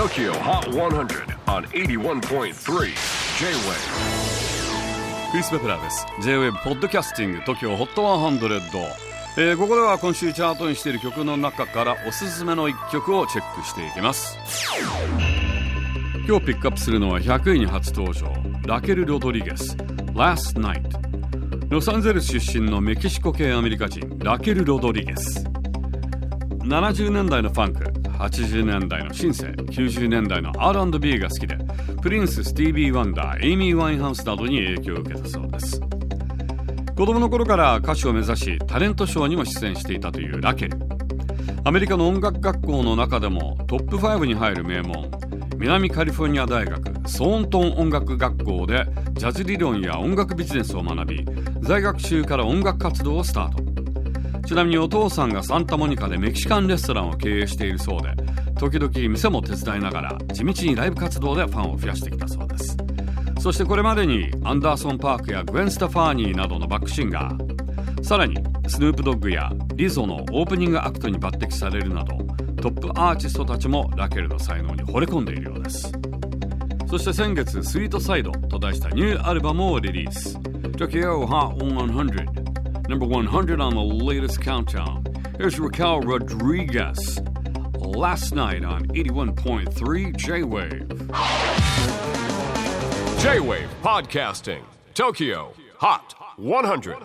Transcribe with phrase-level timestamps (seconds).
[0.00, 2.54] TOKYO HOT 100 on 81.3 J-WAVE
[5.30, 6.06] クリス・ベプラーです。
[6.22, 8.80] J-WAVE ポッドキャスティング TOKYO HOT 100、
[9.36, 14.38] えー、ここでは今週チャートにしている曲の中からおすすめの一曲をチェックしていきます。
[16.26, 18.32] 今日ピックアップするのは100位に初登場
[18.66, 19.76] ラケル・ロドリゲス
[20.14, 20.80] Last Night
[21.68, 25.59] ロサンゼルス出身のメキシコ系アメリカ人ラケル・ロドリゲス。
[26.60, 27.84] 70年代のファンク
[28.18, 31.56] 80年代のシンセ90年代の R&B が好きで
[32.02, 35.80] プリンススティービー・ワンダーエイミー・ワインハウスなどに影響を受けたそうです。
[35.80, 40.78] 子供の頃から歌手を目指しタレントショーにも出演していたというラケル。
[41.64, 45.10] アメリカの音楽学校の中でもトップ5に入る名門
[45.58, 51.26] 南カリフォルニア大学ソーントン音楽学校でジャズ理論や音楽ビジネスを学び
[51.60, 53.69] 在学中から音楽活動をスタート。
[54.46, 58.14] ちなみにお父さんがサンタモニカでメキシカンレストランを経営しているそうで
[58.58, 62.76] 時々店も手伝いながら地道にライブ活動でファンを増やしてきたそうです。
[63.40, 68.36] そしてこれまでにアンダーソン・パークやグエン・スタファーニーなどのバックシンガーさらに
[68.68, 72.18] スヌープドッグやリゾのオープニングアクトに抜擢されるなど
[72.56, 75.90] トップアーティストたちもラケルの才能に惚れ込んでいるようです。
[76.86, 80.36] そして先月「スイートサイド」と題したニューアルバムをリリース。
[80.80, 82.39] Tokyo Hot 100
[82.90, 85.04] number 100 on the latest countdown.
[85.38, 87.20] Here's Raquel Rodriguez.
[87.78, 90.88] Last night on 81.3 J Wave.
[93.20, 94.62] J-WAVE PODCASTING
[94.94, 96.96] TOKYO HOT 100